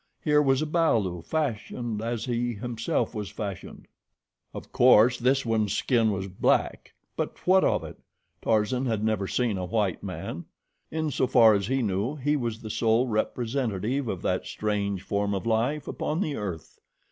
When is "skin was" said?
5.73-6.27